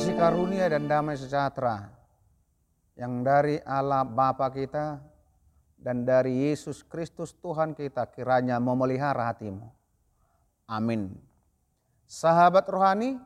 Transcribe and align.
Kasih 0.00 0.16
karunia 0.16 0.64
dan 0.64 0.88
damai 0.88 1.12
sejahtera 1.12 1.92
yang 2.96 3.20
dari 3.20 3.60
Allah 3.68 4.00
Bapa 4.00 4.48
kita 4.48 4.96
dan 5.76 6.08
dari 6.08 6.48
Yesus 6.48 6.80
Kristus 6.80 7.36
Tuhan 7.36 7.76
kita 7.76 8.08
kiranya 8.08 8.56
memelihara 8.56 9.28
hatimu. 9.28 9.68
Amin. 10.64 11.12
Sahabat 12.08 12.64
rohani, 12.72 13.20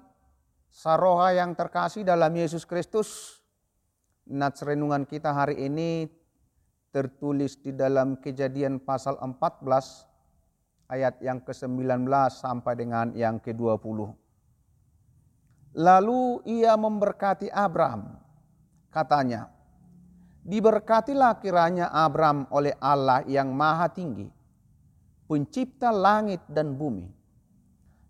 saroha 0.66 1.38
yang 1.38 1.54
terkasih 1.54 2.02
dalam 2.02 2.34
Yesus 2.34 2.66
Kristus, 2.66 3.38
nats 4.26 4.58
renungan 4.66 5.06
kita 5.06 5.30
hari 5.30 5.70
ini 5.70 6.10
tertulis 6.90 7.54
di 7.54 7.70
dalam 7.70 8.18
kejadian 8.18 8.82
pasal 8.82 9.14
14 9.22 10.90
ayat 10.90 11.22
yang 11.22 11.38
ke-19 11.38 12.02
sampai 12.34 12.74
dengan 12.74 13.14
yang 13.14 13.38
ke-20. 13.38 14.23
Lalu 15.74 16.46
ia 16.46 16.78
memberkati 16.78 17.50
Abram. 17.50 18.14
Katanya, 18.94 19.50
Diberkatilah 20.44 21.40
kiranya 21.40 21.88
Abram 21.88 22.44
oleh 22.52 22.76
Allah 22.76 23.24
yang 23.24 23.56
maha 23.56 23.88
tinggi, 23.88 24.28
pencipta 25.24 25.88
langit 25.88 26.44
dan 26.52 26.76
bumi. 26.76 27.08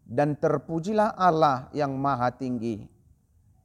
Dan 0.05 0.34
terpujilah 0.36 1.14
Allah 1.14 1.70
yang 1.70 1.95
maha 1.95 2.34
tinggi, 2.34 2.84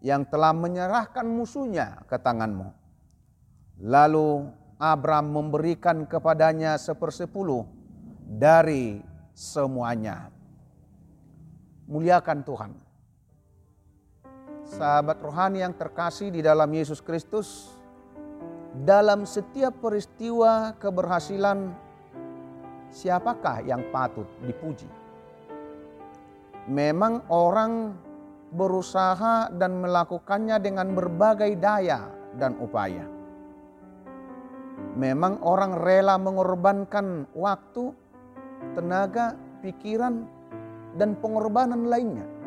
yang 0.05 0.23
telah 0.29 0.53
menyerahkan 0.53 1.25
musuhnya 1.25 2.05
ke 2.05 2.15
tanganmu. 2.21 2.69
Lalu 3.83 4.53
Abram 4.77 5.27
memberikan 5.33 6.05
kepadanya 6.05 6.77
sepersepuluh 6.77 7.65
dari 8.23 9.01
semuanya. 9.33 10.29
Muliakan 11.89 12.39
Tuhan 12.45 12.71
sahabat 14.79 15.19
rohani 15.19 15.59
yang 15.59 15.75
terkasih 15.75 16.31
di 16.31 16.39
dalam 16.39 16.71
Yesus 16.71 17.03
Kristus, 17.03 17.75
dalam 18.87 19.27
setiap 19.27 19.75
peristiwa 19.83 20.71
keberhasilan, 20.79 21.75
siapakah 22.87 23.59
yang 23.67 23.83
patut 23.91 24.23
dipuji? 24.39 24.87
Memang 26.71 27.27
orang 27.27 27.91
berusaha 28.55 29.51
dan 29.51 29.83
melakukannya 29.83 30.55
dengan 30.63 30.95
berbagai 30.95 31.59
daya 31.59 32.07
dan 32.39 32.55
upaya. 32.63 33.03
Memang 34.95 35.43
orang 35.43 35.75
rela 35.75 36.15
mengorbankan 36.15 37.27
waktu, 37.35 37.91
tenaga, 38.79 39.35
pikiran, 39.59 40.23
dan 40.95 41.19
pengorbanan 41.19 41.83
lainnya 41.83 42.38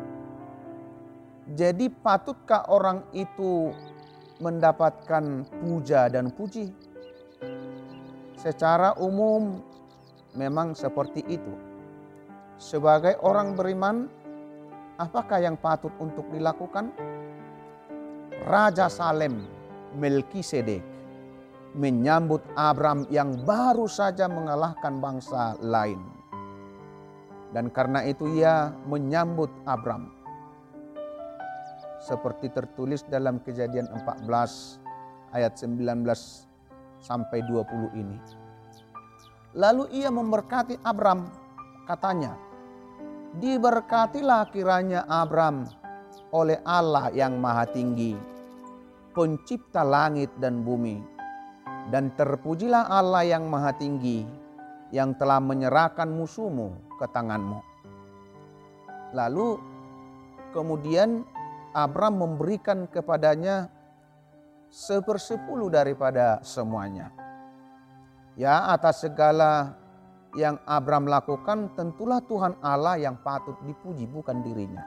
jadi 1.51 1.91
patutkah 1.91 2.71
orang 2.71 3.03
itu 3.11 3.75
mendapatkan 4.39 5.43
puja 5.59 6.07
dan 6.07 6.31
puji? 6.31 6.71
Secara 8.39 8.95
umum 8.95 9.59
memang 10.39 10.71
seperti 10.71 11.19
itu. 11.27 11.51
Sebagai 12.55 13.19
orang 13.19 13.59
beriman, 13.59 14.07
apakah 14.95 15.43
yang 15.43 15.59
patut 15.59 15.91
untuk 15.99 16.23
dilakukan? 16.31 16.95
Raja 18.47 18.87
Salem 18.87 19.43
Melkisedek 19.99 20.79
menyambut 21.75 22.39
Abram 22.55 23.03
yang 23.11 23.35
baru 23.43 23.83
saja 23.91 24.31
mengalahkan 24.31 25.03
bangsa 25.03 25.59
lain. 25.59 25.99
Dan 27.51 27.67
karena 27.67 28.07
itu 28.07 28.31
ia 28.31 28.71
menyambut 28.87 29.51
Abram 29.67 30.22
seperti 32.03 32.51
tertulis 32.51 33.07
dalam 33.07 33.39
kejadian 33.39 33.87
14 34.03 34.27
ayat 35.31 35.55
19 35.55 36.03
sampai 36.99 37.39
20 37.47 37.95
ini. 37.95 38.17
Lalu 39.55 39.87
ia 39.95 40.11
memberkati 40.11 40.83
Abram, 40.83 41.29
katanya, 41.87 42.35
Diberkatilah 43.33 44.53
kiranya 44.53 45.09
Abram 45.09 45.65
oleh 46.29 46.61
Allah 46.69 47.09
yang 47.09 47.41
maha 47.41 47.65
tinggi, 47.65 48.13
pencipta 49.13 49.81
langit 49.81 50.29
dan 50.37 50.61
bumi. 50.61 51.01
Dan 51.89 52.13
terpujilah 52.15 52.87
Allah 52.87 53.25
yang 53.25 53.49
maha 53.49 53.73
tinggi, 53.73 54.23
yang 54.93 55.17
telah 55.17 55.41
menyerahkan 55.41 56.07
musuhmu 56.07 56.77
ke 57.01 57.05
tanganmu. 57.09 57.59
Lalu 59.17 59.57
kemudian 60.53 61.25
Abram 61.73 62.21
memberikan 62.21 62.85
kepadanya 62.85 63.67
sepersepuluh 64.69 65.73
daripada 65.73 66.41
semuanya. 66.45 67.09
Ya 68.33 68.73
atas 68.73 69.05
segala 69.05 69.77
yang 70.33 70.57
Abram 70.65 71.05
lakukan 71.05 71.73
tentulah 71.77 72.21
Tuhan 72.25 72.57
Allah 72.61 72.97
yang 72.97 73.17
patut 73.21 73.57
dipuji 73.65 74.09
bukan 74.09 74.41
dirinya. 74.41 74.81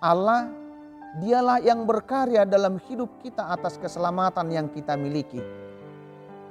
Allah 0.00 0.52
dialah 1.20 1.60
yang 1.60 1.88
berkarya 1.88 2.44
dalam 2.44 2.76
hidup 2.88 3.20
kita 3.24 3.52
atas 3.52 3.80
keselamatan 3.80 4.52
yang 4.52 4.66
kita 4.68 4.96
miliki. 4.96 5.40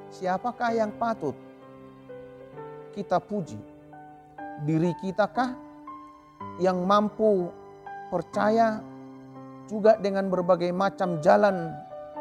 Siapakah 0.09 0.73
yang 0.73 0.93
patut 0.97 1.37
kita 2.97 3.21
puji? 3.21 3.57
Diri 4.65 4.93
kita 5.01 5.25
kah 5.29 5.53
yang 6.57 6.81
mampu 6.85 7.49
percaya 8.09 8.81
juga 9.71 9.95
dengan 9.95 10.27
berbagai 10.27 10.75
macam 10.75 11.23
jalan 11.23 11.71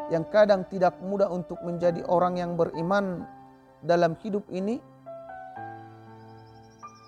yang 0.07 0.23
kadang 0.31 0.63
tidak 0.71 0.95
mudah 1.03 1.27
untuk 1.27 1.59
menjadi 1.67 1.99
orang 2.07 2.39
yang 2.39 2.55
beriman 2.55 3.27
dalam 3.83 4.15
hidup 4.23 4.47
ini? 4.47 4.79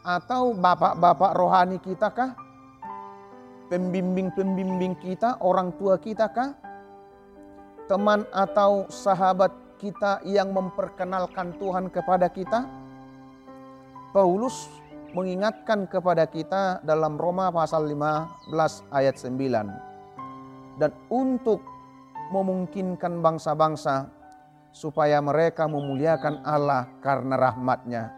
Atau 0.03 0.51
bapak-bapak 0.59 1.31
rohani 1.39 1.79
kita 1.79 2.11
kah? 2.11 2.35
Pembimbing-pembimbing 3.71 4.99
kita, 4.99 5.39
orang 5.39 5.71
tua 5.79 5.95
kita 5.95 6.27
kah? 6.27 6.51
Teman 7.87 8.27
atau 8.35 8.91
sahabat 8.91 9.55
kita 9.79 10.19
yang 10.27 10.51
memperkenalkan 10.51 11.55
Tuhan 11.55 11.87
kepada 11.87 12.27
kita? 12.27 12.67
Paulus 14.11 14.67
mengingatkan 15.15 15.87
kepada 15.87 16.27
kita 16.27 16.83
dalam 16.83 17.15
Roma 17.15 17.47
pasal 17.51 17.87
15 17.87 18.51
ayat 18.91 19.15
9 19.15 19.92
dan 20.81 20.91
untuk 21.09 21.61
memungkinkan 22.33 23.21
bangsa-bangsa 23.21 24.09
supaya 24.73 25.21
mereka 25.21 25.69
memuliakan 25.69 26.41
Allah 26.41 26.89
karena 27.03 27.37
rahmatnya 27.37 28.09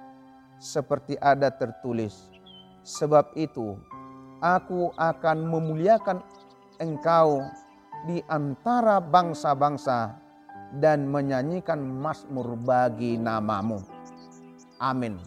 seperti 0.56 1.20
ada 1.20 1.52
tertulis 1.52 2.32
sebab 2.86 3.36
itu 3.36 3.76
aku 4.40 4.94
akan 4.96 5.38
memuliakan 5.52 6.24
engkau 6.80 7.44
di 8.06 8.22
antara 8.30 9.02
bangsa-bangsa 9.02 10.16
dan 10.78 11.08
menyanyikan 11.08 11.80
mazmur 11.80 12.54
bagi 12.60 13.18
namamu. 13.18 13.82
Amin. 14.78 15.18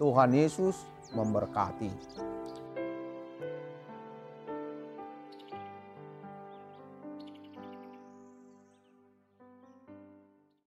Tuhan 0.00 0.32
Yesus 0.34 0.88
memberkati. 1.12 2.23